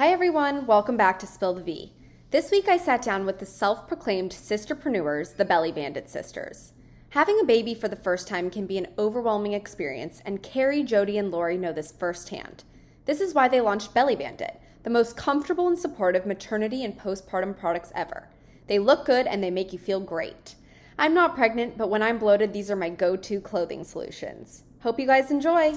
[0.00, 1.92] Hi everyone, welcome back to Spill the V.
[2.30, 6.72] This week I sat down with the self proclaimed sisterpreneurs, the Belly Bandit sisters.
[7.10, 11.18] Having a baby for the first time can be an overwhelming experience, and Carrie, Jody,
[11.18, 12.64] and Lori know this firsthand.
[13.04, 17.54] This is why they launched Belly Bandit, the most comfortable and supportive maternity and postpartum
[17.54, 18.30] products ever.
[18.68, 20.54] They look good and they make you feel great.
[20.98, 24.62] I'm not pregnant, but when I'm bloated, these are my go to clothing solutions.
[24.80, 25.74] Hope you guys enjoy!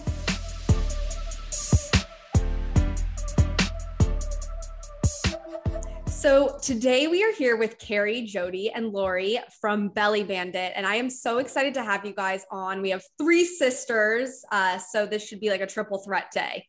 [6.24, 10.96] So today we are here with Carrie, Jody, and Lori from Belly Bandit, and I
[10.96, 12.82] am so excited to have you guys on.
[12.82, 16.66] We have three sisters, uh, so this should be like a triple threat day.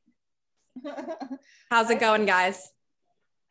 [1.71, 2.69] How's it going, guys?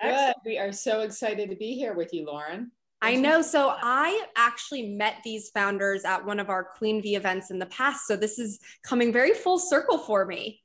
[0.02, 0.34] Good.
[0.46, 2.74] We are so excited to be here with you, Lauren.
[3.02, 3.42] I know.
[3.42, 7.66] So I actually met these founders at one of our Queen V events in the
[7.68, 8.08] past.
[8.08, 10.64] So this is coming very full circle for me.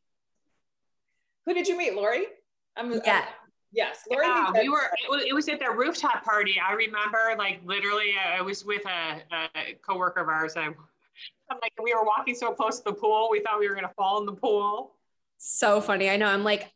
[1.46, 2.26] Who did you meet, Lori?
[2.76, 3.24] I'm, yeah.
[3.24, 3.24] I'm,
[3.70, 4.90] Yes, Lori yeah, we were.
[5.26, 6.56] It was, at the rooftop party.
[6.58, 10.56] I remember, like literally, I was with a, a coworker of ours.
[10.56, 13.74] I, I'm like, we were walking so close to the pool, we thought we were
[13.74, 14.94] gonna fall in the pool.
[15.40, 16.10] So funny.
[16.10, 16.26] I know.
[16.26, 16.72] I'm like,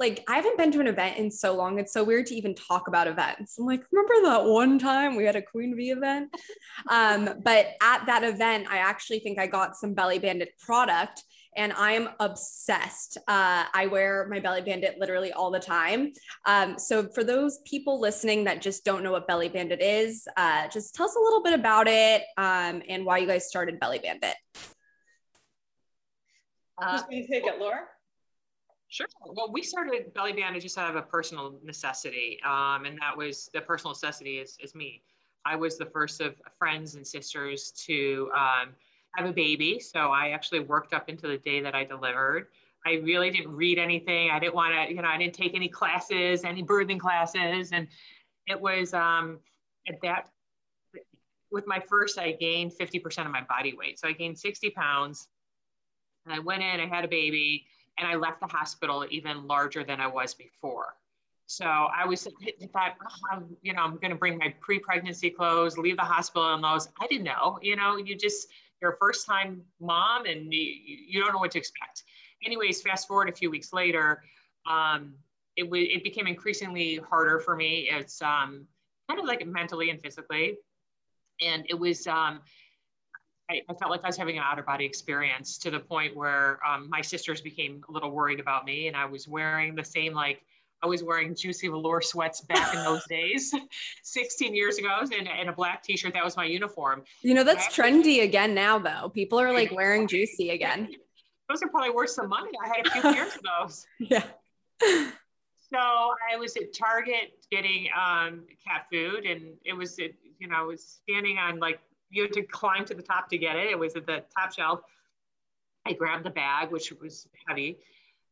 [0.00, 1.78] like I haven't been to an event in so long.
[1.78, 3.56] It's so weird to even talk about events.
[3.56, 6.34] I'm like, remember that one time we had a Queen V event?
[6.90, 11.22] um, but at that event, I actually think I got some Belly Bandit product
[11.56, 13.18] and I am obsessed.
[13.28, 16.12] Uh, I wear my Belly Bandit literally all the time.
[16.46, 20.68] Um, so, for those people listening that just don't know what Belly Bandit is, uh,
[20.68, 23.98] just tell us a little bit about it um, and why you guys started Belly
[23.98, 24.34] Bandit.
[26.78, 27.80] Uh, Who's going to take it, Laura?
[28.88, 29.06] Sure.
[29.24, 33.50] Well, we started Belly Bandit just out of a personal necessity, um, and that was
[33.54, 35.02] the personal necessity is, is me.
[35.44, 38.70] I was the first of friends and sisters to um,
[39.16, 39.80] have a baby.
[39.80, 42.48] So I actually worked up into the day that I delivered.
[42.86, 44.30] I really didn't read anything.
[44.30, 47.72] I didn't want to, you know, I didn't take any classes, any birthing classes.
[47.72, 47.88] And
[48.46, 49.38] it was um,
[49.88, 50.28] at that,
[51.50, 53.98] with my first, I gained 50% of my body weight.
[53.98, 55.28] So I gained 60 pounds.
[56.24, 57.66] And I went in, I had a baby,
[57.98, 60.94] and I left the hospital even larger than I was before.
[61.46, 62.28] So I was
[62.72, 62.94] thought,
[63.32, 66.88] oh, you know, I'm going to bring my pre-pregnancy clothes, leave the hospital in those.
[67.00, 68.46] I didn't know, you know, you just
[68.80, 72.04] you're a first time mom and you, don't know what to expect.
[72.44, 74.22] Anyways, fast forward a few weeks later,
[74.68, 75.14] um,
[75.56, 77.88] it, w- it became increasingly harder for me.
[77.90, 78.66] It's um,
[79.08, 80.56] kind of like mentally and physically.
[81.40, 82.40] And it was, um,
[83.50, 86.16] I, I, felt like I was having an out of body experience to the point
[86.16, 88.88] where um, my sisters became a little worried about me.
[88.88, 90.42] And I was wearing the same like
[90.82, 93.54] I was wearing juicy velour sweats back in those days,
[94.02, 96.14] 16 years ago, and, a black t-shirt.
[96.14, 97.02] That was my uniform.
[97.22, 99.08] You know, that's trendy again now, though.
[99.10, 100.88] People are like wearing juicy again.
[101.48, 102.50] Those are probably worth some money.
[102.64, 103.86] I had a few pairs of those.
[103.98, 104.24] Yeah.
[105.72, 110.56] So I was at Target getting um, cat food, and it was, it, you know,
[110.56, 113.70] I was standing on like you had to climb to the top to get it.
[113.70, 114.80] It was at the top shelf.
[115.86, 117.78] I grabbed the bag, which was heavy,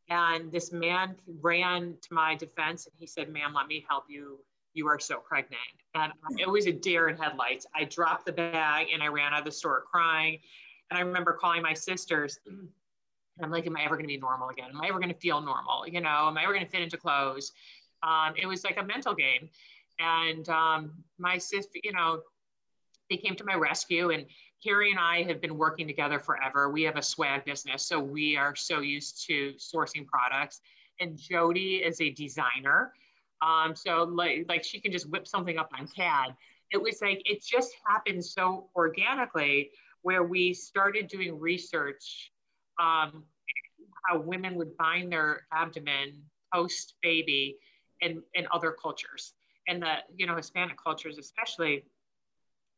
[0.09, 4.39] and this man ran to my defense and he said, ma'am, let me help you.
[4.73, 5.61] You are so pregnant.
[5.95, 7.65] And it was a deer in headlights.
[7.75, 10.39] I dropped the bag and I ran out of the store crying.
[10.89, 12.39] And I remember calling my sisters.
[13.41, 14.69] I'm like, am I ever going to be normal again?
[14.73, 15.87] Am I ever going to feel normal?
[15.87, 17.53] You know, am I ever going to fit into clothes?
[18.03, 19.49] Um, it was like a mental game.
[19.99, 22.21] And um, my sister, you know,
[23.09, 24.25] they came to my rescue and
[24.63, 26.69] Carrie and I have been working together forever.
[26.69, 30.61] We have a swag business, so we are so used to sourcing products.
[30.99, 32.93] And Jody is a designer.
[33.41, 36.35] Um, so like, like she can just whip something up on CAD.
[36.71, 39.71] It was like, it just happened so organically
[40.01, 42.31] where we started doing research
[42.79, 43.23] um,
[44.07, 46.21] how women would bind their abdomen
[46.53, 47.57] post baby
[48.01, 49.33] in, in other cultures
[49.67, 51.83] and the, you know, Hispanic cultures, especially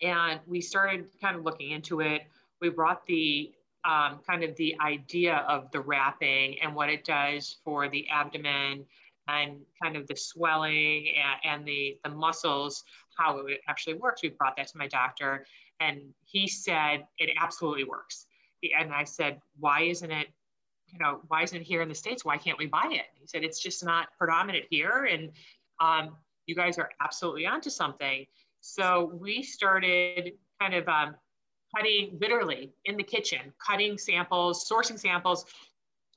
[0.02, 2.24] and we started kind of looking into it.
[2.60, 3.52] We brought the
[3.84, 8.86] um, kind of the idea of the wrapping and what it does for the abdomen
[9.28, 12.84] and kind of the swelling and, and the, the muscles,
[13.18, 14.22] how it actually works.
[14.22, 15.46] We brought that to my doctor
[15.80, 18.28] and he said it absolutely works.
[18.80, 20.28] And I said, why isn't it,
[20.88, 22.24] you know, why isn't it here in the States?
[22.24, 23.06] Why can't we buy it?
[23.20, 25.06] He said, it's just not predominant here.
[25.12, 25.32] And
[25.80, 28.26] um, you guys are absolutely onto something.
[28.62, 31.16] So we started kind of um,
[31.76, 35.46] cutting literally in the kitchen, cutting samples, sourcing samples,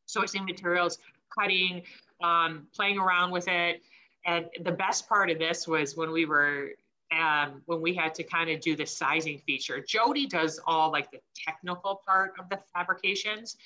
[0.06, 0.98] sourcing materials,
[1.36, 1.82] cutting,
[2.22, 3.82] um, playing around with it.
[4.26, 6.70] And the best part of this was when we were,
[7.12, 9.80] um, when we had to kind of do the sizing feature.
[9.80, 13.56] Jody does all like the technical part of the fabrications.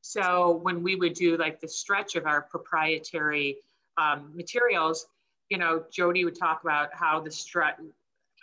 [0.00, 3.58] So when we would do like the stretch of our proprietary
[3.96, 5.06] um, materials,
[5.48, 7.76] you know, Jody would talk about how the stretch,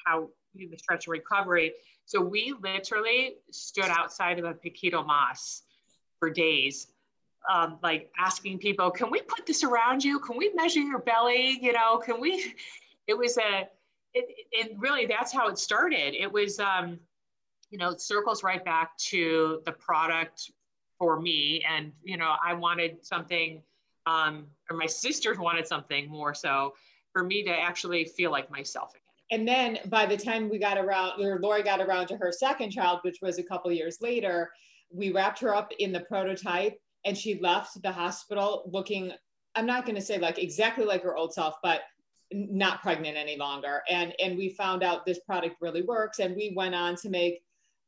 [0.06, 1.74] how the stretch and recovery.
[2.06, 5.64] So we literally stood outside of a Poquito Mas
[6.20, 6.88] for days,
[7.52, 10.20] um, like asking people, can we put this around you?
[10.20, 11.58] Can we measure your belly?
[11.62, 12.54] You know, can we,
[13.08, 13.68] it was a,
[14.14, 16.14] it, it really, that's how it started.
[16.14, 17.00] It was, um,
[17.70, 20.52] you know, it circles right back to the product
[21.00, 21.64] for me.
[21.68, 23.62] And, you know, I wanted something,
[24.06, 26.74] um, or my sisters wanted something more so
[27.14, 28.94] for me to actually feel like myself.
[29.32, 32.72] And then by the time we got around, or Lori got around to her second
[32.72, 34.52] child, which was a couple years later,
[34.94, 39.12] we wrapped her up in the prototype and she left the hospital looking,
[39.56, 41.82] I'm not going to say like exactly like her old self, but
[42.34, 43.82] not pregnant any longer.
[43.90, 46.20] And, and we found out this product really works.
[46.20, 47.42] And we went on to make,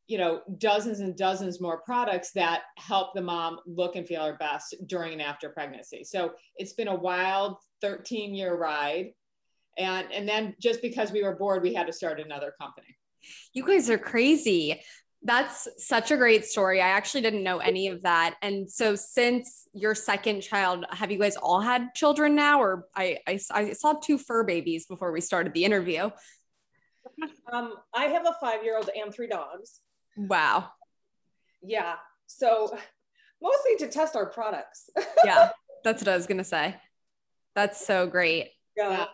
[0.08, 4.38] you know, dozens and dozens more products that help the mom look and feel her
[4.38, 6.04] best during and after pregnancy.
[6.04, 9.12] So it's been a wild 13 year ride.
[9.78, 12.96] And, and then just because we were bored, we had to start another company.
[13.54, 14.82] You guys are crazy.
[15.24, 16.82] That's such a great story.
[16.82, 18.36] I actually didn't know any of that.
[18.42, 22.62] And so, since your second child, have you guys all had children now?
[22.62, 26.10] Or I, I, I saw two fur babies before we started the interview.
[27.52, 29.80] Um, I have a five year old and three dogs.
[30.18, 30.72] Wow.
[31.62, 31.96] Yeah.
[32.28, 32.78] So,
[33.42, 34.90] mostly to test our products.
[35.24, 35.52] yeah.
[35.86, 36.76] That's what I was going to say.
[37.56, 38.50] That's so great.
[38.76, 39.06] Yeah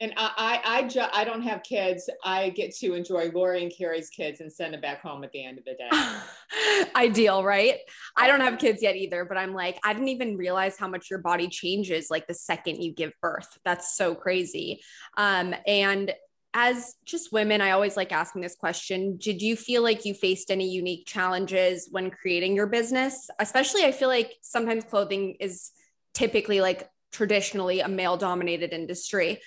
[0.00, 2.10] and I, I, I, ju- I don't have kids.
[2.22, 5.44] I get to enjoy Lori and Carrie's kids and send them back home at the
[5.44, 6.86] end of the day.
[6.96, 7.76] Ideal, right?
[8.14, 11.08] I don't have kids yet either, but I'm like, I didn't even realize how much
[11.08, 13.48] your body changes like the second you give birth.
[13.64, 14.82] That's so crazy.
[15.16, 16.12] Um, and
[16.52, 19.16] as just women, I always like asking this question.
[19.16, 23.30] Did you feel like you faced any unique challenges when creating your business?
[23.38, 25.70] Especially, I feel like sometimes clothing is
[26.12, 29.40] typically like traditionally a male dominated industry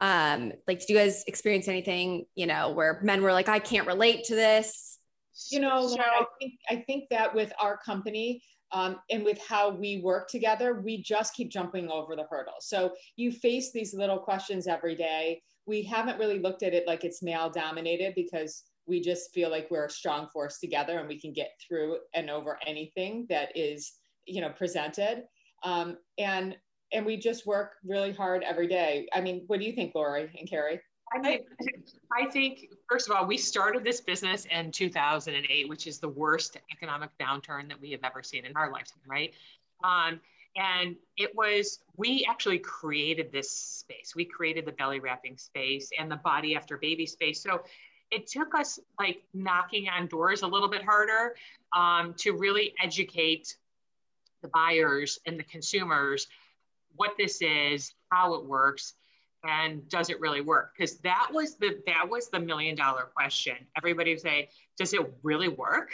[0.00, 3.86] um like did you guys experience anything you know where men were like i can't
[3.86, 4.98] relate to this
[5.50, 9.70] you know so, I, think, I think that with our company um, and with how
[9.70, 14.18] we work together we just keep jumping over the hurdles so you face these little
[14.18, 15.42] questions every day.
[15.66, 19.68] We haven't really looked at it like it's male dominated because we just feel like
[19.70, 23.92] we're a strong force together and we can get through and over anything that is
[24.26, 25.24] you know presented.
[25.62, 26.56] Um, and
[26.92, 29.08] and we just work really hard every day.
[29.12, 30.80] I mean, what do you think, Lori and Carrie?
[31.14, 31.40] I, mean,
[32.12, 36.56] I think, first of all, we started this business in 2008, which is the worst
[36.72, 39.32] economic downturn that we have ever seen in our lifetime, right?
[39.84, 40.20] Um,
[40.56, 44.14] and it was, we actually created this space.
[44.16, 47.42] We created the belly wrapping space and the body after baby space.
[47.42, 47.62] So
[48.10, 51.34] it took us like knocking on doors a little bit harder
[51.76, 53.56] um, to really educate
[54.42, 56.26] the buyers and the consumers
[56.96, 58.94] what this is, how it works,
[59.44, 60.72] and does it really work?
[60.76, 63.56] Because that was the that was the million dollar question.
[63.76, 64.48] Everybody would say,
[64.78, 65.90] does it really work?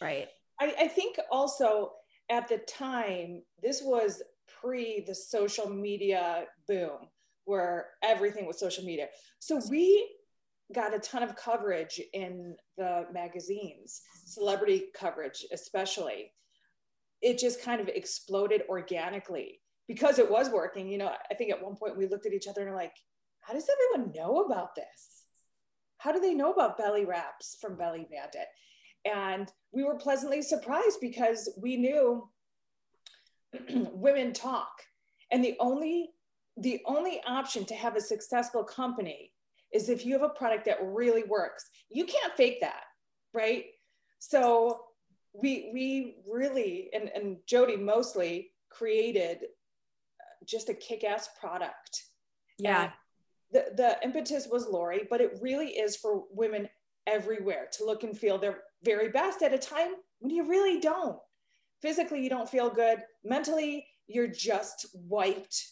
[0.00, 0.28] Right.
[0.60, 1.92] I, I think also
[2.30, 4.22] at the time, this was
[4.60, 7.08] pre the social media boom
[7.44, 9.08] where everything was social media.
[9.38, 10.08] So we
[10.74, 16.32] got a ton of coverage in the magazines, celebrity coverage especially.
[17.22, 21.62] It just kind of exploded organically because it was working, you know, I think at
[21.62, 22.94] one point we looked at each other and like,
[23.40, 25.24] how does everyone know about this?
[25.96, 28.46] How do they know about belly wraps from Belly Bandit?
[29.04, 32.28] And we were pleasantly surprised because we knew
[33.70, 34.70] women talk.
[35.32, 36.10] And the only
[36.60, 39.32] the only option to have a successful company
[39.72, 41.64] is if you have a product that really works.
[41.88, 42.82] You can't fake that,
[43.32, 43.66] right?
[44.18, 44.80] So
[45.32, 49.44] we we really and, and Jody mostly created
[50.46, 52.04] just a kick-ass product.
[52.58, 52.82] Yeah.
[52.82, 52.92] And
[53.52, 56.68] the, the impetus was Lori, but it really is for women
[57.06, 61.18] everywhere to look and feel their very best at a time when you really don't.
[61.80, 63.02] Physically, you don't feel good.
[63.24, 65.68] Mentally, you're just wiped.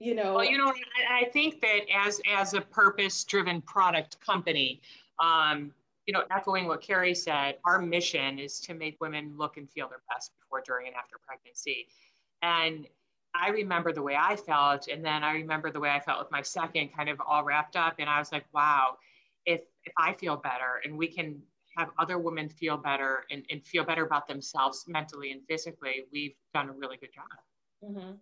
[0.00, 0.34] You know.
[0.34, 0.72] Well, you know,
[1.08, 4.82] I, I think that as as a purpose-driven product company,
[5.22, 5.72] um,
[6.06, 9.88] you know, echoing what Carrie said, our mission is to make women look and feel
[9.88, 11.86] their best before, during, and after pregnancy.
[12.42, 12.86] And
[13.34, 16.30] I remember the way I felt, and then I remember the way I felt with
[16.30, 17.96] my second, kind of all wrapped up.
[17.98, 18.96] And I was like, wow,
[19.44, 21.42] if if I feel better, and we can
[21.76, 26.36] have other women feel better and, and feel better about themselves mentally and physically, we've
[26.54, 27.26] done a really good job.
[27.84, 28.12] Mm-hmm.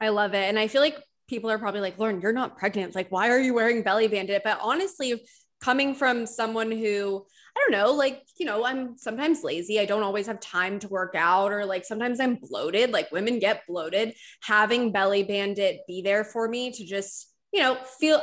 [0.00, 2.94] I love it, and I feel like people are probably like, Lauren, you're not pregnant.
[2.94, 4.42] Like, why are you wearing belly bandit?
[4.44, 5.22] But honestly,
[5.60, 7.24] coming from someone who
[7.56, 9.80] I don't know, like, you know, I'm sometimes lazy.
[9.80, 12.90] I don't always have time to work out, or like sometimes I'm bloated.
[12.90, 14.14] Like women get bloated.
[14.42, 18.22] Having Belly Bandit be there for me to just, you know, feel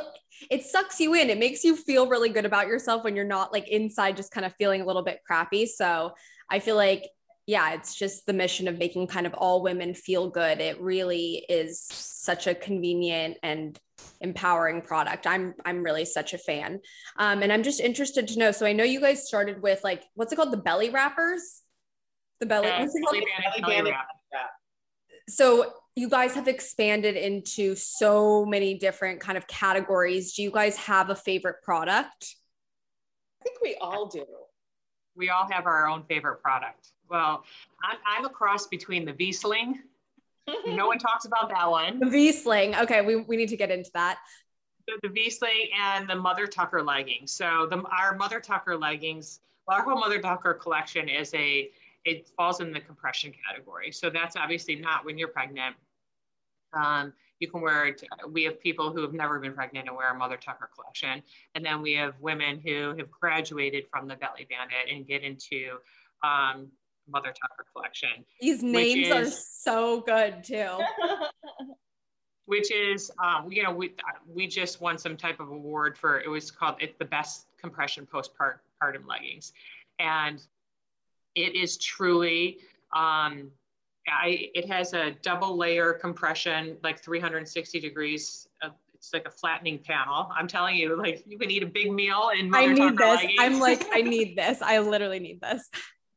[0.50, 1.30] it sucks you in.
[1.30, 4.46] It makes you feel really good about yourself when you're not like inside just kind
[4.46, 5.66] of feeling a little bit crappy.
[5.66, 6.12] So
[6.48, 7.08] I feel like
[7.46, 10.60] yeah, it's just the mission of making kind of all women feel good.
[10.60, 13.78] It really is such a convenient and
[14.20, 15.26] empowering product.
[15.26, 16.80] I'm I'm really such a fan.
[17.18, 18.52] Um, and I'm just interested to know.
[18.52, 20.52] So I know you guys started with like what's it called?
[20.52, 21.62] The belly wrappers?
[22.40, 23.12] The belly, Uh, what's it called?
[23.14, 23.94] belly bandit, belly bandit.
[24.32, 24.50] wrap.
[25.28, 30.34] so you guys have expanded into so many different kind of categories.
[30.34, 32.34] Do you guys have a favorite product?
[33.40, 34.24] I think we all do.
[35.16, 36.88] We all have our own favorite product.
[37.08, 37.44] Well,
[37.84, 39.78] I'm, I'm a cross between the V-Sling.
[40.66, 42.00] No one talks about that one.
[42.00, 42.74] The V sling.
[42.76, 44.18] Okay, we, we need to get into that.
[44.86, 47.32] the, the V-Sling and the Mother Tucker leggings.
[47.32, 51.70] So the our Mother Tucker leggings, well, our whole Mother Tucker collection is a
[52.04, 53.90] it falls in the compression category.
[53.90, 55.74] So that's obviously not when you're pregnant.
[56.74, 58.02] Um, you can wear it.
[58.30, 61.22] We have people who have never been pregnant and wear a Mother Tucker collection,
[61.54, 65.78] and then we have women who have graduated from the Belly Bandit and get into
[66.22, 66.68] um,
[67.08, 68.24] Mother Tucker collection.
[68.40, 70.78] These names are so good too.
[72.46, 73.94] which is um, you know we
[74.32, 78.06] we just won some type of award for it was called it's the best compression
[78.06, 79.52] postpartum leggings
[79.98, 80.42] and
[81.34, 82.58] it is truly
[82.94, 83.50] um,
[84.06, 89.78] I, it has a double layer compression like 360 degrees of, it's like a flattening
[89.78, 92.96] panel i'm telling you like you can eat a big meal in I need Tucker
[92.96, 93.16] this.
[93.16, 93.40] leggings.
[93.40, 94.62] I'm like, I need this.
[94.62, 95.68] I literally need this.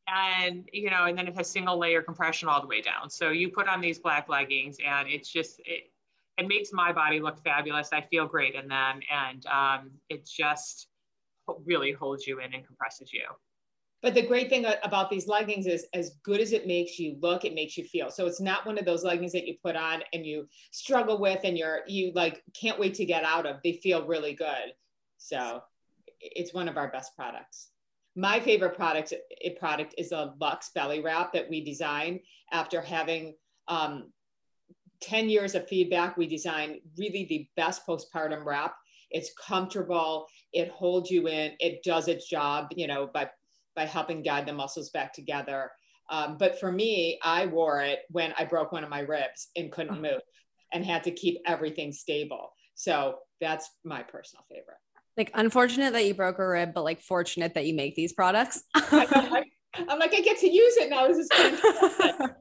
[0.08, 3.30] And you know and then it has single layer compression all the way down so
[3.30, 5.92] you put on these black leggings and it's just it,
[6.38, 10.88] it makes my body look fabulous i feel great in them and um, it just
[11.66, 13.24] really holds you in and compresses you
[14.02, 17.46] But the great thing about these leggings is as good as it makes you look,
[17.46, 18.12] it makes you feel.
[18.12, 21.40] So it's not one of those leggings that you put on and you struggle with
[21.44, 23.58] and you're you like can't wait to get out of.
[23.64, 24.74] They feel really good.
[25.18, 25.64] So
[26.20, 27.70] it's one of our best products.
[28.18, 32.22] My favorite product a product is a Luxe belly wrap that we designed
[32.52, 33.36] after having
[33.68, 34.12] um,
[35.02, 36.18] 10 years of feedback.
[36.18, 38.74] We designed really the best postpartum wrap.
[39.12, 43.30] It's comfortable, it holds you in, it does its job, you know, by
[43.76, 45.70] by helping guide the muscles back together.
[46.10, 49.72] Um, but for me, I wore it when I broke one of my ribs and
[49.72, 50.22] couldn't move
[50.74, 52.50] and had to keep everything stable.
[52.74, 54.78] So that's my personal favorite.
[55.18, 58.64] Like, unfortunate that you broke a rib, but like fortunate that you make these products.
[58.76, 61.08] I'm like, I get to use it now.
[61.08, 62.32] This is fantastic.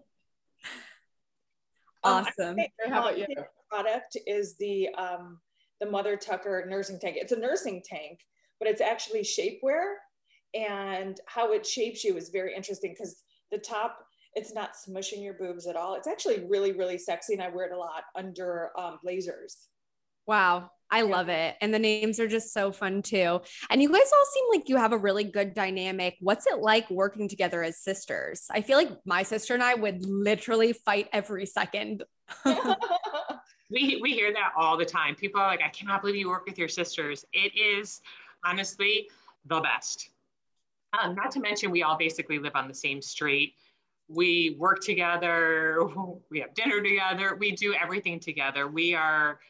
[2.04, 2.56] awesome.
[2.88, 3.26] How about you?
[3.68, 5.38] product is the um,
[5.80, 7.16] the Mother Tucker nursing tank.
[7.18, 8.20] It's a nursing tank,
[8.58, 9.94] but it's actually shapewear,
[10.54, 13.98] and how it shapes you is very interesting because the top
[14.34, 15.94] it's not smushing your boobs at all.
[15.94, 19.68] It's actually really really sexy, and I wear it a lot under um, blazers.
[20.26, 20.70] Wow.
[20.88, 21.56] I love it.
[21.60, 23.40] And the names are just so fun too.
[23.70, 26.16] And you guys all seem like you have a really good dynamic.
[26.20, 28.46] What's it like working together as sisters?
[28.50, 32.04] I feel like my sister and I would literally fight every second.
[33.70, 36.46] we, we hear that all the time people are like i cannot believe you work
[36.46, 38.00] with your sisters it is
[38.44, 39.08] honestly
[39.46, 40.10] the best
[41.00, 43.54] um, not to mention we all basically live on the same street
[44.08, 45.88] we work together
[46.30, 49.40] we have dinner together we do everything together we are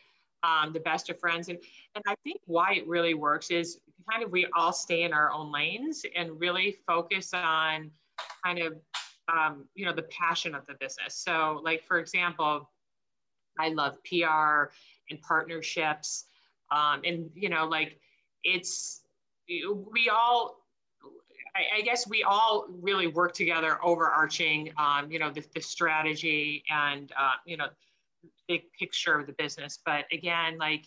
[0.42, 1.48] um, the best of friends.
[1.48, 1.58] And
[1.94, 5.32] and i think why it really works is kind of we all stay in our
[5.32, 7.90] own lanes and really focus on
[8.44, 8.74] kind of
[9.32, 11.14] um, you know the passion of the business.
[11.14, 12.70] So like for example
[13.58, 14.70] i love pr
[15.10, 16.24] and partnerships.
[16.70, 18.00] Um, and you know like
[18.44, 19.02] it's
[19.56, 20.66] we all
[21.74, 27.10] I, guess we all really work together overarching um, you know the, the strategy and
[27.18, 27.68] uh, you know
[28.48, 29.78] big picture of the business.
[29.84, 30.84] But again like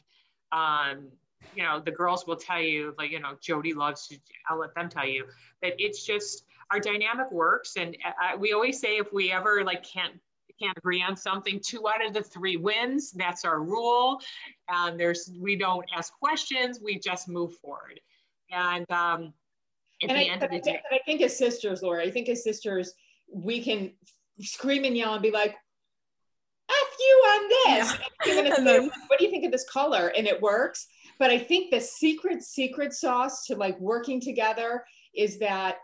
[0.51, 1.09] um,
[1.55, 4.17] you know the girls will tell you like you know jody loves to
[4.49, 5.25] i'll let them tell you
[5.61, 7.75] that it's just our dynamic works.
[7.77, 10.13] And uh, we always say if we ever like can't
[10.61, 13.11] can't agree on something two out of the three wins.
[13.11, 14.19] That's our rule.
[14.67, 16.79] And there's we don't ask questions.
[16.83, 17.99] We just move forward.
[18.51, 19.33] And um
[20.03, 22.11] at And the I, end of the I, day I think as sisters, Laura, I
[22.11, 22.93] think as sisters,
[23.31, 23.91] we can
[24.39, 25.55] scream and yell and be like,
[26.99, 27.93] you on this.
[27.93, 28.05] Yeah.
[28.25, 30.11] And you're gonna And say, then- what do you think of this color?
[30.15, 30.87] And it works.
[31.19, 34.83] But I think the secret, secret sauce to like working together
[35.15, 35.77] is that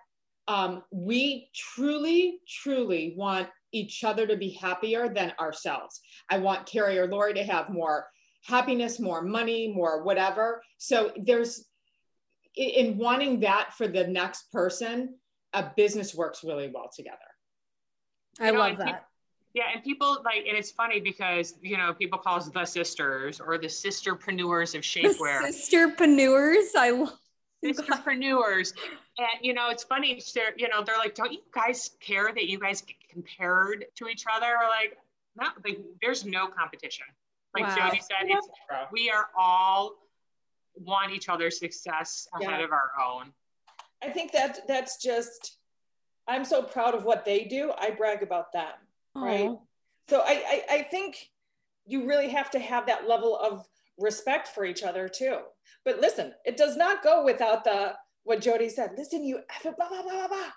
[0.47, 5.99] um, we truly, truly want each other to be happier than ourselves.
[6.29, 8.07] I want Carrie or Lori to have more
[8.45, 10.61] happiness, more money, more whatever.
[10.77, 11.65] So there's
[12.55, 15.15] in wanting that for the next person,
[15.53, 17.17] a business works really well together.
[18.39, 19.05] I know, love that.
[19.55, 22.65] People, yeah, and people like, and it's funny because you know people call us the
[22.65, 25.41] sisters or the sisterpreneurs of shapewear.
[25.41, 27.17] The sisterpreneurs, I love.
[27.63, 28.73] Sisterpreneurs,
[29.17, 30.21] and you know it's funny.
[30.33, 34.07] They're, you know they're like, don't you guys care that you guys get compared to
[34.07, 34.47] each other?
[34.47, 34.97] Or like,
[35.35, 37.05] not like there's no competition.
[37.53, 37.87] Like wow.
[37.87, 38.47] Jody said, it's,
[38.91, 39.93] we are all
[40.75, 42.65] want each other's success ahead yeah.
[42.65, 43.31] of our own.
[44.03, 45.57] I think that that's just
[46.27, 47.71] I'm so proud of what they do.
[47.77, 48.73] I brag about them.
[49.15, 49.21] Aww.
[49.21, 49.51] Right.
[50.07, 51.29] So I, I I think
[51.85, 53.67] you really have to have that level of
[53.97, 55.39] respect for each other too.
[55.83, 57.93] But listen, it does not go without the
[58.23, 58.91] what Jody said.
[58.97, 60.51] Listen, you blah blah blah blah blah.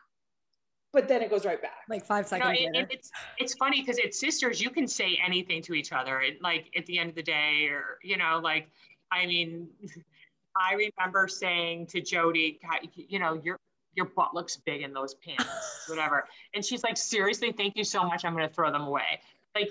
[0.93, 1.85] But then it goes right back.
[1.89, 2.59] Like five seconds.
[2.59, 4.61] You know, it, it's it's funny because it's sisters.
[4.61, 6.21] You can say anything to each other.
[6.21, 8.71] It, like at the end of the day, or you know, like
[9.13, 9.69] I mean,
[10.57, 12.59] I remember saying to Jody,
[12.97, 13.59] you know, your
[13.99, 16.25] your butt looks big in those pants, whatever.
[16.55, 18.25] And she's like, seriously, thank you so much.
[18.25, 19.21] I'm going to throw them away.
[19.57, 19.69] Like,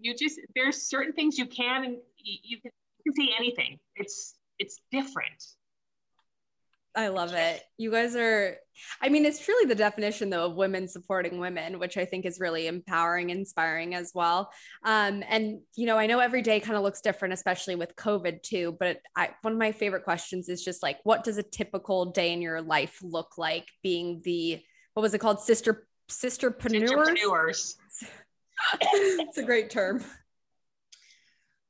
[0.00, 2.70] you just there's certain things you can and you can,
[3.04, 3.78] you can say anything.
[3.94, 5.46] It's it's different.
[6.98, 7.62] I love it.
[7.76, 8.56] You guys are,
[9.00, 12.40] I mean, it's truly the definition though of women supporting women, which I think is
[12.40, 14.50] really empowering, inspiring as well.
[14.82, 18.42] Um, and you know, I know every day kind of looks different, especially with COVID
[18.42, 18.76] too.
[18.80, 22.32] But I, one of my favorite questions is just like, what does a typical day
[22.32, 23.68] in your life look like?
[23.84, 24.60] Being the
[24.94, 26.90] what was it called, sister sisterpreneurs?
[26.90, 27.74] Sisterpreneurs.
[28.80, 30.02] it's a great term.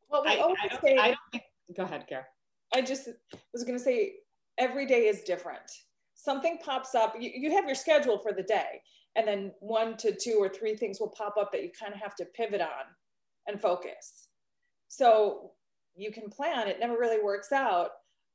[0.09, 0.97] Well, we I, always I say.
[0.99, 1.43] I don't
[1.77, 2.25] go ahead, Kara.
[2.73, 3.11] I just
[3.53, 4.15] was going to say
[4.59, 5.71] every day is different.
[6.15, 8.83] Something pops up, you, you have your schedule for the day,
[9.17, 12.01] and then one to two or three things will pop up that you kind of
[12.01, 12.87] have to pivot on
[13.47, 14.29] and focus.
[14.89, 15.53] So
[15.97, 17.91] you can plan, it never really works out,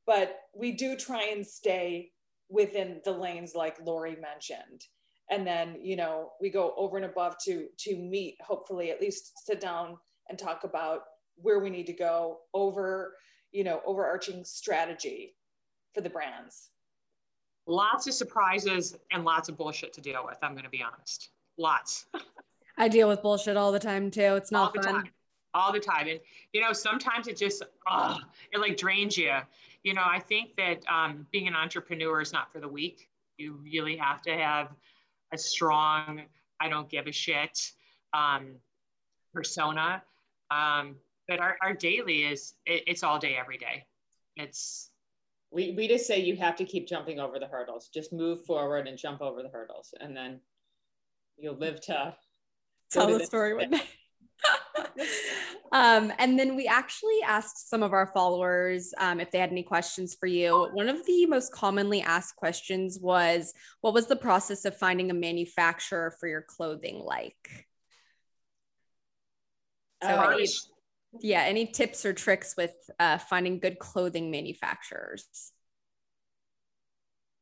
[0.06, 2.12] but we do try and stay
[2.50, 4.86] within the lanes like Lori mentioned.
[5.32, 9.32] And then, you know, we go over and above to to meet, hopefully at least
[9.46, 9.98] sit down
[10.30, 11.02] and talk about
[11.36, 13.16] where we need to go over,
[13.52, 15.36] you know, overarching strategy
[15.94, 16.70] for the brands?
[17.66, 20.38] Lots of surprises and lots of bullshit to deal with.
[20.42, 21.30] I'm going to be honest.
[21.58, 22.06] Lots.
[22.78, 24.36] I deal with bullshit all the time too.
[24.36, 24.94] It's not all fun.
[24.94, 25.10] Time.
[25.54, 26.08] All the time.
[26.08, 26.20] And,
[26.52, 28.18] you know, sometimes it just, oh,
[28.52, 29.34] it like drains you.
[29.84, 33.10] You know, I think that um, being an entrepreneur is not for the weak.
[33.38, 34.70] You really have to have
[35.32, 36.24] a strong,
[36.60, 37.72] I don't give a shit
[38.14, 38.56] um,
[39.34, 40.02] persona.
[40.50, 40.96] Um,
[41.28, 43.86] but our, our daily is, it, it's all day, every day.
[44.36, 44.90] It's,
[45.54, 47.90] we, we just say you have to keep jumping over the hurdles.
[47.94, 50.40] Just move forward and jump over the hurdles, and then
[51.38, 52.16] you'll live to
[52.92, 53.82] tell the story one day.
[55.72, 59.64] um, and then we actually asked some of our followers um, if they had any
[59.64, 60.70] questions for you.
[60.74, 65.14] One of the most commonly asked questions was, "What was the process of finding a
[65.14, 67.68] manufacturer for your clothing like?"
[70.02, 70.48] So, uh, any,
[71.22, 75.52] yeah any tips or tricks with uh, finding good clothing manufacturers?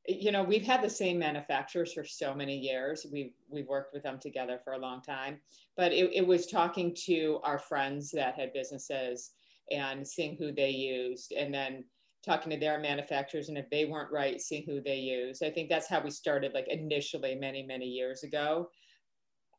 [0.07, 3.05] You know we've had the same manufacturers for so many years.
[3.11, 5.39] We've we've worked with them together for a long time.
[5.77, 9.31] But it, it was talking to our friends that had businesses
[9.71, 11.85] and seeing who they used and then
[12.25, 13.49] talking to their manufacturers.
[13.49, 16.53] And if they weren't right seeing who they use i think that's how we started
[16.53, 18.69] like initially many many years ago.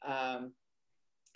[0.07, 0.53] Um,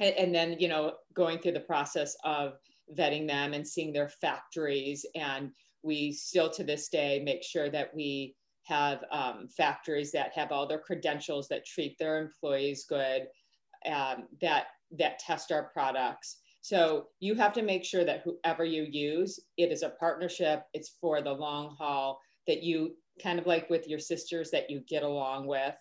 [0.01, 2.55] and, and then you know going through the process of
[2.97, 5.05] vetting them and seeing their factories.
[5.15, 5.51] And
[5.83, 10.67] we still to this day make sure that we have um, factories that have all
[10.67, 13.29] their credentials that treat their employees good
[13.87, 14.67] um, that
[14.99, 16.39] that test our products.
[16.61, 20.65] So you have to make sure that whoever you use it is a partnership.
[20.75, 24.81] It's for the long haul that you kind of like with your sisters that you
[24.89, 25.77] get along with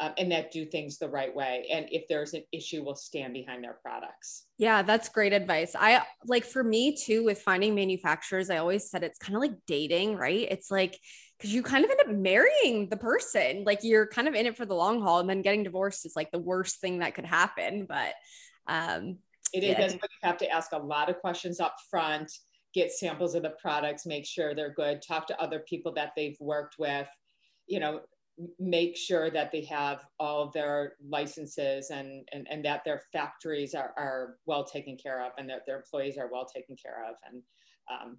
[0.00, 1.66] um, and that do things the right way.
[1.72, 4.46] And if there's an issue, will stand behind their products.
[4.56, 5.74] Yeah, that's great advice.
[5.78, 9.54] I like for me too, with finding manufacturers, I always said it's kind of like
[9.66, 10.46] dating, right?
[10.50, 10.98] It's like,
[11.36, 13.62] because you kind of end up marrying the person.
[13.64, 16.16] Like you're kind of in it for the long haul, and then getting divorced is
[16.16, 17.86] like the worst thing that could happen.
[17.88, 18.14] But
[18.66, 19.18] um,
[19.52, 19.78] it is.
[19.78, 19.92] Yeah.
[19.92, 22.32] You have to ask a lot of questions up front,
[22.74, 26.36] get samples of the products, make sure they're good, talk to other people that they've
[26.40, 27.08] worked with.
[27.68, 28.00] You know,
[28.58, 33.92] make sure that they have all their licenses and, and, and that their factories are,
[33.96, 37.16] are well taken care of and that their employees are well taken care of.
[37.28, 37.42] And
[37.90, 38.18] um,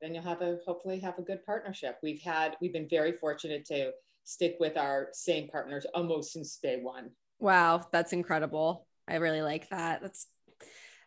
[0.00, 1.98] then you'll have a, hopefully have a good partnership.
[2.02, 3.92] We've had, we've been very fortunate to
[4.24, 7.10] stick with our same partners almost since day one.
[7.40, 7.82] Wow.
[7.90, 8.86] That's incredible.
[9.08, 10.02] I really like that.
[10.02, 10.28] That's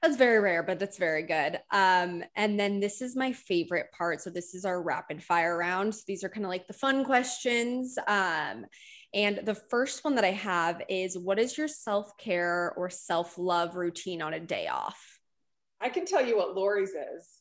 [0.02, 1.60] That's very rare, but that's very good.
[1.72, 4.22] Um, and then this is my favorite part.
[4.22, 5.96] So this is our rapid fire round.
[5.96, 7.98] So these are kind of like the fun questions.
[8.08, 8.66] Um,
[9.14, 14.22] and the first one that I have is what is your self-care or self-love routine
[14.22, 15.20] on a day off?
[15.82, 17.40] I can tell you what Lori's is.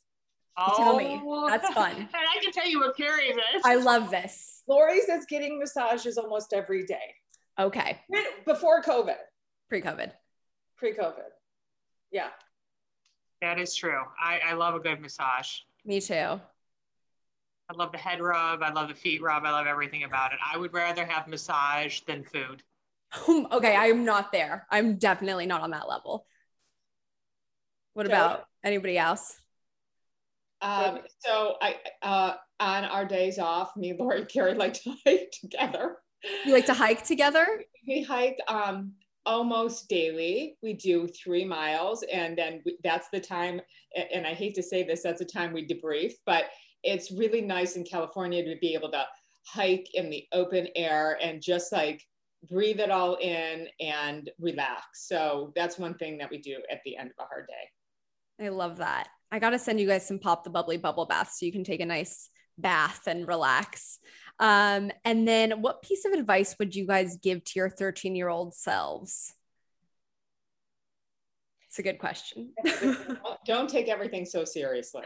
[0.56, 1.20] Oh, tell me.
[1.48, 1.96] That's fun.
[1.96, 3.62] and I can tell you what Carrie's is.
[3.64, 4.62] I love this.
[4.68, 7.14] Lori's is getting massages almost every day.
[7.58, 8.00] Okay.
[8.44, 9.16] Before COVID.
[9.68, 10.12] Pre-COVID.
[10.76, 11.30] Pre-COVID.
[12.14, 12.28] Yeah.
[13.42, 14.00] That is true.
[14.22, 15.48] I, I love a good massage.
[15.84, 16.14] Me too.
[16.14, 18.62] I love the head rub.
[18.62, 19.44] I love the feet rub.
[19.44, 20.38] I love everything about it.
[20.44, 22.62] I would rather have massage than food.
[23.28, 24.64] okay, I'm not there.
[24.70, 26.24] I'm definitely not on that level.
[27.94, 29.36] What about anybody else?
[30.62, 35.32] Um, so I uh, on our days off, me, and Lori, Carrie like to hike
[35.32, 35.96] together.
[36.44, 37.46] You like to hike together?
[37.86, 38.92] We hike um,
[39.26, 40.56] almost daily.
[40.62, 43.60] We do three miles, and then we, that's the time.
[44.12, 46.46] And I hate to say this, that's the time we debrief, but
[46.82, 49.04] it's really nice in California to be able to
[49.46, 52.02] hike in the open air and just like
[52.48, 54.84] breathe it all in and relax.
[54.94, 58.44] So that's one thing that we do at the end of a hard day.
[58.44, 59.08] I love that.
[59.32, 61.64] I got to send you guys some pop the bubbly bubble baths so you can
[61.64, 63.98] take a nice bath and relax.
[64.38, 68.28] Um, and then, what piece of advice would you guys give to your 13 year
[68.28, 69.34] old selves?
[71.68, 72.52] It's a good question.
[73.46, 75.04] Don't take everything so seriously.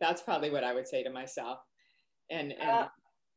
[0.00, 1.58] That's probably what I would say to myself.
[2.28, 2.88] And, and uh,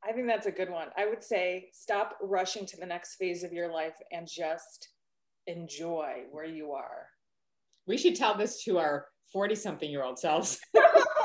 [0.03, 0.87] I think that's a good one.
[0.97, 4.89] I would say stop rushing to the next phase of your life and just
[5.45, 7.07] enjoy where you are.
[7.85, 10.59] We should tell this to our 40 something year old selves.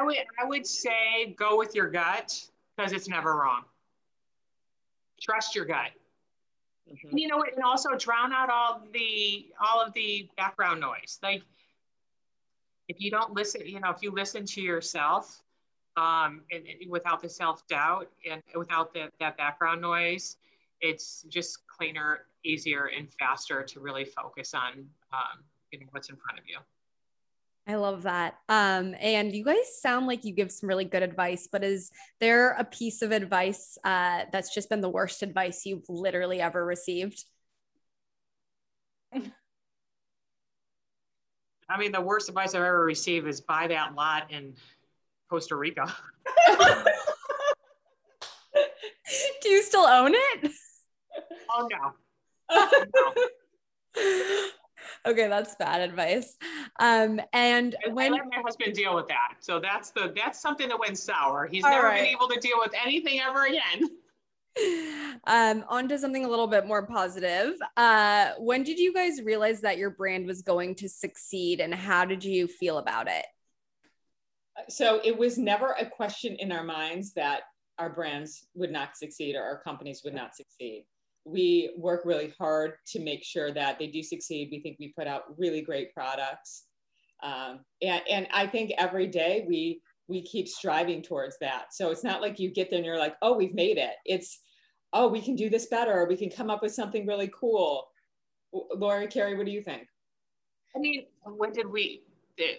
[0.00, 3.64] I would I would say go with your gut because it's never wrong.
[5.20, 5.90] Trust your gut.
[6.90, 7.18] Mm-hmm.
[7.18, 7.54] You know, what?
[7.54, 11.18] and also drown out all the all of the background noise.
[11.22, 11.42] Like
[12.88, 15.42] if you don't listen, you know, if you listen to yourself
[15.96, 20.38] um, and, and without the self doubt and without the, that background noise,
[20.80, 26.16] it's just cleaner, easier, and faster to really focus on um, you know, what's in
[26.16, 26.56] front of you.
[27.70, 28.34] I love that.
[28.48, 32.50] Um, and you guys sound like you give some really good advice, but is there
[32.52, 37.24] a piece of advice uh, that's just been the worst advice you've literally ever received?
[39.12, 39.22] I
[41.78, 44.54] mean, the worst advice I've ever received is buy that lot in
[45.28, 45.94] Costa Rica.
[49.42, 50.50] Do you still own it?
[51.52, 51.92] Oh no.
[53.96, 54.50] no.
[55.06, 56.36] Okay, that's bad advice.
[56.78, 60.68] Um, and when I let my husband deal with that, so that's the that's something
[60.68, 61.46] that went sour.
[61.46, 62.00] He's never right.
[62.00, 63.88] been able to deal with anything ever again.
[65.26, 67.54] Um, on to something a little bit more positive.
[67.76, 72.04] Uh, when did you guys realize that your brand was going to succeed, and how
[72.04, 73.24] did you feel about it?
[74.68, 77.42] So it was never a question in our minds that
[77.78, 80.84] our brands would not succeed or our companies would not succeed
[81.24, 84.48] we work really hard to make sure that they do succeed.
[84.50, 86.64] We think we put out really great products.
[87.22, 91.72] Um, and, and I think every day we we keep striving towards that.
[91.72, 93.94] So it's not like you get there and you're like, oh, we've made it.
[94.04, 94.40] It's,
[94.92, 95.92] oh, we can do this better.
[95.92, 97.86] or we can come up with something really cool.
[98.52, 99.86] Laura, Carrie, what do you think?
[100.74, 102.02] I mean, when did we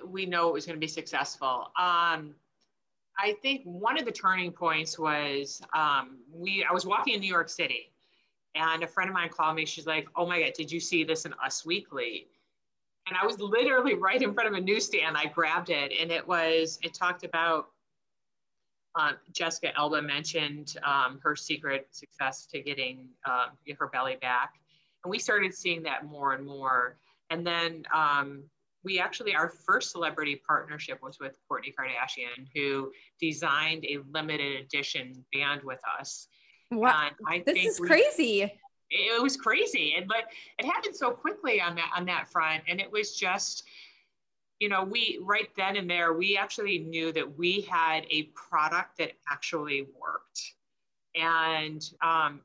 [0.05, 1.71] we know it was going to be successful?
[1.77, 2.35] Um,
[3.17, 6.65] I think one of the turning points was um, we.
[6.67, 7.90] I was walking in New York City,
[8.55, 9.65] and a friend of mine called me.
[9.65, 12.27] She's like, "Oh my God, did you see this in Us Weekly?"
[13.07, 15.17] And I was literally right in front of a newsstand.
[15.17, 16.79] I grabbed it, and it was.
[16.83, 17.67] It talked about.
[18.93, 23.45] Uh, Jessica Alba mentioned um, her secret success to getting uh,
[23.79, 24.55] her belly back,
[25.03, 26.97] and we started seeing that more and more.
[27.29, 28.43] And then um,
[28.83, 35.23] we actually our first celebrity partnership was with Kourtney Kardashian, who designed a limited edition
[35.31, 36.27] band with us
[36.71, 37.09] Wow,
[37.45, 38.53] this is we, crazy.
[38.89, 40.25] It was crazy, and but
[40.57, 43.63] it happened so quickly on that on that front, and it was just,
[44.59, 48.97] you know, we right then and there we actually knew that we had a product
[48.99, 50.53] that actually worked,
[51.15, 52.39] and um,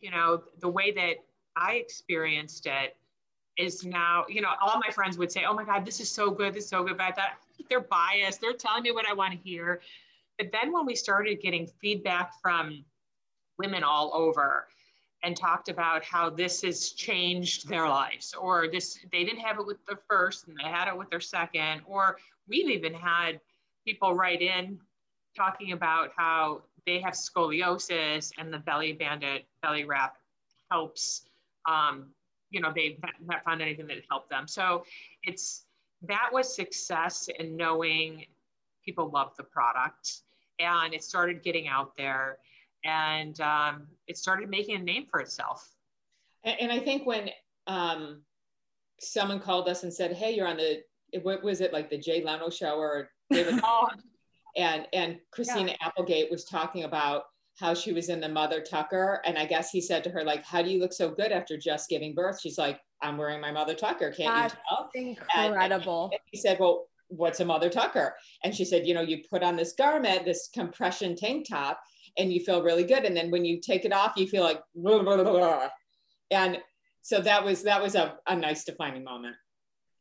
[0.00, 1.16] you know the way that
[1.54, 2.96] I experienced it
[3.58, 6.30] is now, you know, all my friends would say, "Oh my God, this is so
[6.30, 7.32] good, this is so good," but I thought
[7.68, 9.80] they're biased, they're telling me what I want to hear.
[10.38, 12.84] But then when we started getting feedback from
[13.58, 14.68] women all over
[15.22, 19.66] and talked about how this has changed their lives or this they didn't have it
[19.66, 23.40] with the first and they had it with their second or we've even had
[23.84, 24.78] people write in
[25.36, 30.16] talking about how they have scoliosis and the belly bandit belly wrap
[30.70, 31.22] helps
[31.66, 32.06] um,
[32.50, 34.46] you know, they've not found anything that helped them.
[34.46, 34.84] So
[35.22, 35.64] it's
[36.02, 38.26] that was success in knowing
[38.84, 40.22] people love the product
[40.58, 42.38] and it started getting out there
[42.84, 45.68] and um, it started making a name for itself.
[46.44, 47.30] And, and I think when
[47.66, 48.22] um,
[49.00, 50.82] someone called us and said, "Hey, you're on the
[51.22, 53.88] what was it like the Jay Leno show or David?" oh.
[54.56, 55.88] and and Christina yeah.
[55.88, 57.24] Applegate was talking about
[57.56, 60.44] how she was in the mother tucker and i guess he said to her like
[60.44, 63.50] how do you look so good after just giving birth she's like i'm wearing my
[63.50, 64.54] mother tucker can't That's
[65.00, 68.86] you tell incredible and, and he said well what's a mother tucker and she said
[68.86, 71.80] you know you put on this garment this compression tank top
[72.18, 73.04] and you feel really good.
[73.04, 75.68] And then when you take it off you feel like blah, blah, blah,
[76.30, 76.58] and
[77.02, 79.36] so that was that was a, a nice defining moment.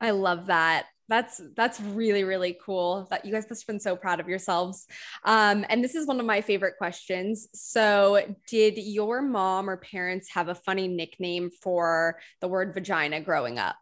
[0.02, 0.88] I love that.
[1.08, 4.88] That's that's really really cool that you guys must have been so proud of yourselves.
[5.24, 7.48] Um, and this is one of my favorite questions.
[7.54, 13.60] So did your mom or parents have a funny nickname for the word vagina growing
[13.60, 13.78] up?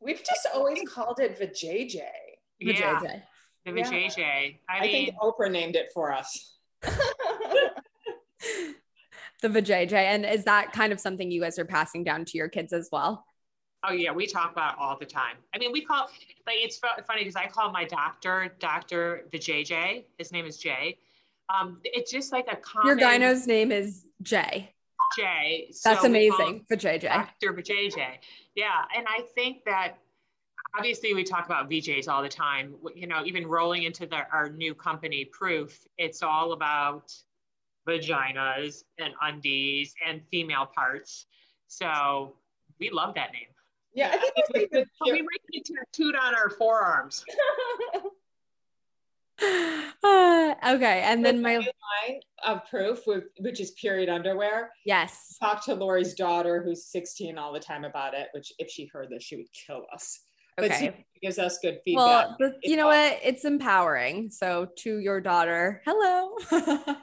[0.00, 2.00] We've just always called it vajayjay.
[2.60, 3.20] Yeah
[3.64, 4.50] the vajayjay yeah.
[4.68, 6.90] I, I mean, think oprah named it for us the
[9.44, 12.72] vajayjay and is that kind of something you guys are passing down to your kids
[12.72, 13.24] as well
[13.84, 15.36] Oh yeah, we talk about all the time.
[15.54, 16.10] I mean, we call
[16.46, 20.04] like it's funny because I call my doctor Doctor the JJ.
[20.18, 20.98] His name is Jay.
[21.48, 22.88] Um, it's just like a common.
[22.88, 24.74] Your gyno's name is Jay.
[25.16, 25.68] Jay.
[25.70, 27.02] So That's amazing for JJ.
[27.02, 28.04] Doctor JJ.
[28.56, 29.98] Yeah, and I think that
[30.76, 32.74] obviously we talk about VJs all the time.
[32.94, 37.12] You know, even rolling into the, our new company, Proof, it's all about
[37.88, 41.26] vaginas and undies and female parts.
[41.66, 42.34] So
[42.78, 43.48] we love that name.
[43.94, 47.24] Yeah, I think, I think we, we, we it tattooed on our forearms.
[49.42, 53.00] uh, okay, and then my line of proof,
[53.40, 54.70] which is period underwear.
[54.84, 55.36] Yes.
[55.40, 58.28] Talk to Lori's daughter, who's 16, all the time about it.
[58.32, 60.20] Which, if she heard this, she would kill us.
[60.58, 60.86] Okay.
[60.88, 62.38] But gives us good feedback.
[62.38, 63.12] Well, you know awesome.
[63.12, 63.20] what?
[63.24, 64.30] It's empowering.
[64.30, 66.36] So to your daughter, hello.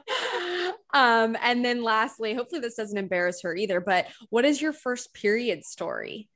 [0.94, 3.80] um, and then lastly, hopefully this doesn't embarrass her either.
[3.80, 6.28] But what is your first period story?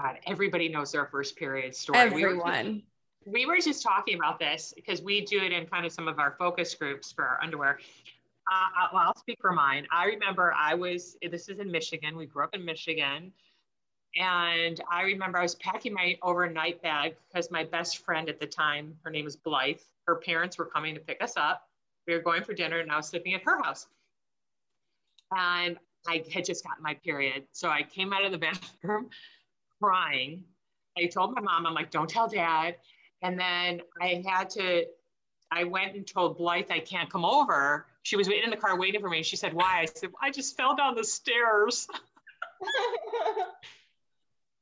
[0.00, 1.98] God, everybody knows their first period story.
[1.98, 2.82] Everyone.
[3.24, 5.92] We were, we were just talking about this because we do it in kind of
[5.92, 7.78] some of our focus groups for our underwear.
[8.50, 9.86] Uh, well, I'll speak for mine.
[9.92, 12.16] I remember I was, this is in Michigan.
[12.16, 13.32] We grew up in Michigan.
[14.16, 18.46] And I remember I was packing my overnight bag because my best friend at the
[18.46, 21.68] time, her name was Blythe, her parents were coming to pick us up.
[22.06, 23.86] We were going for dinner and I was sleeping at her house.
[25.34, 27.44] And I had just gotten my period.
[27.52, 29.08] So I came out of the bathroom
[29.80, 30.44] crying.
[30.98, 32.76] I told my mom, I'm like, don't tell dad.
[33.22, 34.84] And then I had to,
[35.50, 37.86] I went and told Blythe I can't come over.
[38.02, 39.22] She was in the car waiting for me.
[39.22, 39.80] She said, why?
[39.82, 41.86] I said, I just fell down the stairs.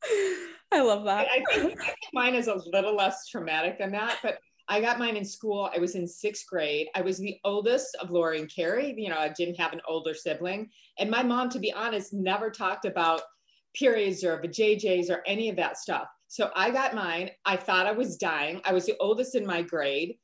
[0.73, 1.27] I love that.
[1.29, 5.01] I think, I think mine is a little less traumatic than that, but I got
[5.01, 5.69] mine in school.
[5.75, 6.87] I was in sixth grade.
[6.95, 8.95] I was the oldest of Lori and Carrie.
[8.97, 10.71] You know, I didn't have an older sibling.
[10.99, 13.23] And my mom, to be honest, never talked about
[13.75, 16.07] periods or JJs or any of that stuff.
[16.29, 17.31] So I got mine.
[17.45, 18.61] I thought I was dying.
[18.65, 20.17] I was the oldest in my grade.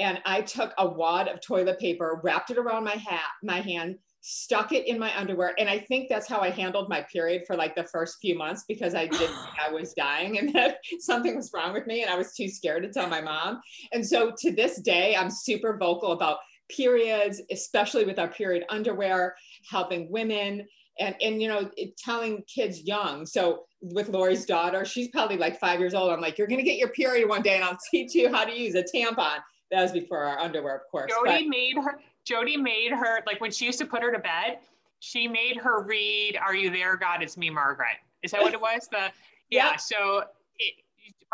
[0.00, 3.98] And I took a wad of toilet paper, wrapped it around my hat, my hand,
[4.22, 5.52] stuck it in my underwear.
[5.58, 8.64] And I think that's how I handled my period for like the first few months
[8.66, 12.02] because I didn't think I was dying and that something was wrong with me.
[12.02, 13.60] And I was too scared to tell my mom.
[13.92, 16.38] And so to this day, I'm super vocal about
[16.70, 19.34] periods, especially with our period underwear,
[19.68, 20.66] helping women
[20.98, 25.80] and and you know telling kids young so with lori's daughter she's probably like five
[25.80, 28.30] years old i'm like you're gonna get your period one day and i'll teach you
[28.30, 29.38] how to use a tampon
[29.70, 33.40] that was before our underwear of course jody but, made her jody made her like
[33.40, 34.58] when she used to put her to bed
[35.00, 38.60] she made her read are you there god it's me margaret is that what it
[38.60, 38.98] was the
[39.50, 39.76] yeah, yeah.
[39.76, 40.24] so
[40.58, 40.74] it,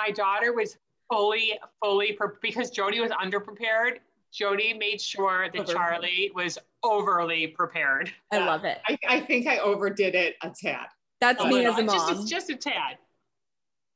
[0.01, 0.77] my daughter was
[1.11, 3.99] fully fully because jody was underprepared
[4.33, 8.13] Jody made sure that Charlie was overly prepared.
[8.33, 8.79] I love it.
[8.87, 10.87] I, I, think I overdid it a tad.
[11.21, 12.15] That's me as a mom.
[12.15, 12.99] Just, just a tad.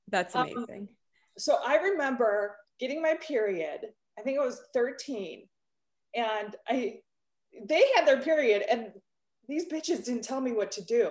[0.08, 0.80] That's um, amazing.
[0.80, 0.88] Um,
[1.38, 3.80] so I remember getting my period.
[4.18, 5.44] I think it was 13.
[6.14, 7.00] And I
[7.66, 8.92] they had their period and
[9.48, 11.10] these bitches didn't tell me what to do.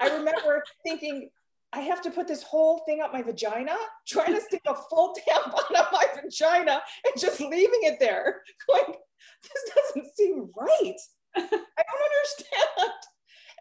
[0.00, 1.30] I remember thinking,
[1.72, 3.76] I have to put this whole thing up my vagina,
[4.06, 8.42] trying to stick a full tampon up my vagina and just leaving it there.
[8.68, 8.94] Going,
[9.42, 10.96] this doesn't seem right.
[11.36, 12.92] I don't understand.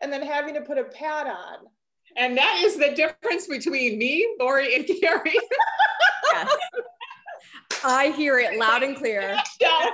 [0.02, 1.68] And then having to put a pad on.
[2.18, 5.38] And that is the difference between me, Lori, and Carrie.
[6.32, 6.56] yes.
[7.84, 9.38] I hear it loud and clear.
[9.62, 9.90] Yeah.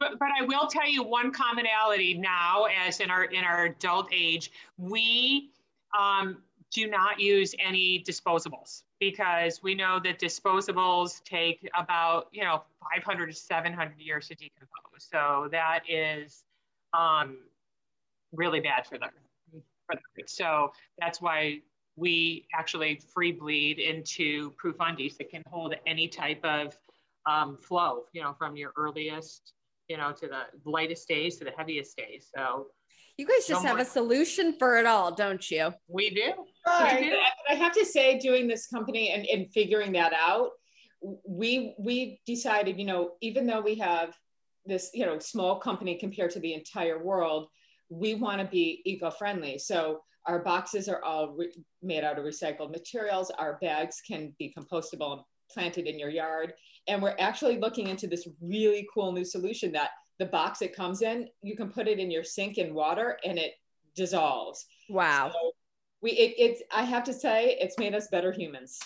[0.00, 4.08] But but I will tell you one commonality now, as in our in our adult
[4.12, 5.50] age, we
[5.96, 6.38] um,
[6.72, 12.62] do not use any disposables because we know that disposables take about you know
[12.96, 14.70] 500 to 700 years to decompose.
[14.98, 16.44] So that is
[16.94, 17.36] um,
[18.32, 19.10] really bad for them.
[19.86, 19.96] For.
[20.26, 21.60] So that's why
[21.96, 26.78] we actually free bleed into Proof undies that can hold any type of
[27.26, 29.52] um, flow, you know, from your earliest,
[29.90, 32.30] you know, to the lightest days to the heaviest days.
[32.34, 32.68] So
[33.18, 33.82] you guys just have more.
[33.82, 35.74] a solution for it all, don't you?
[35.88, 36.32] We do.
[36.66, 37.00] Right.
[37.00, 37.16] We do.
[37.50, 40.50] I have to say, doing this company and, and figuring that out,
[41.26, 44.14] we we decided, you know, even though we have
[44.64, 47.48] this, you know, small company compared to the entire world,
[47.88, 49.58] we want to be eco-friendly.
[49.58, 53.32] So our boxes are all re- made out of recycled materials.
[53.38, 56.54] Our bags can be compostable and planted in your yard.
[56.88, 61.02] And we're actually looking into this really cool new solution that the box it comes
[61.02, 63.54] in, you can put it in your sink in water and it
[63.96, 64.66] dissolves.
[64.88, 65.30] Wow.
[65.32, 65.52] So
[66.02, 68.78] we it, it's I have to say it's made us better humans.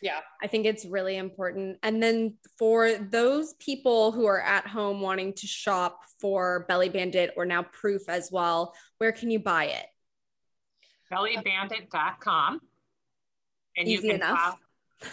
[0.00, 1.78] Yeah, I think it's really important.
[1.82, 7.34] And then for those people who are at home wanting to shop for Belly Bandit
[7.36, 9.86] or now Proof as well, where can you buy it?
[11.12, 12.60] bellybandit.com.
[13.76, 14.58] And easy you can enough.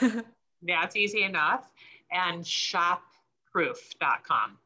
[0.67, 1.71] that's easy enough.
[2.11, 4.57] And shopproof.com.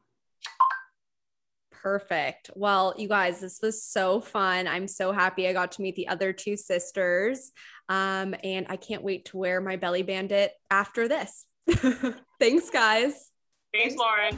[1.70, 2.50] Perfect.
[2.54, 4.68] Well, you guys, this was so fun.
[4.68, 7.52] I'm so happy I got to meet the other two sisters.
[7.88, 11.46] Um, and I can't wait to wear my belly bandit after this.
[12.38, 13.30] Thanks, guys.
[13.72, 14.36] Thanks, Lauren.